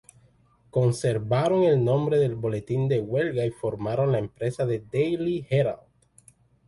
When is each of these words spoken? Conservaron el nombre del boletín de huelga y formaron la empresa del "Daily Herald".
Conservaron 0.71 1.61
el 1.61 1.85
nombre 1.85 2.17
del 2.17 2.33
boletín 2.33 2.87
de 2.87 2.99
huelga 3.01 3.45
y 3.45 3.51
formaron 3.51 4.11
la 4.13 4.17
empresa 4.17 4.65
del 4.65 4.89
"Daily 4.89 5.45
Herald". 5.47 5.83